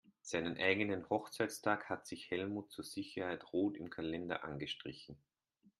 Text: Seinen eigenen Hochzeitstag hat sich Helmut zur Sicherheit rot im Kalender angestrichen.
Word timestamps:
Seinen 0.23 0.57
eigenen 0.57 1.07
Hochzeitstag 1.11 1.87
hat 1.87 2.07
sich 2.07 2.31
Helmut 2.31 2.71
zur 2.71 2.83
Sicherheit 2.83 3.53
rot 3.53 3.77
im 3.77 3.91
Kalender 3.91 4.43
angestrichen. 4.43 5.15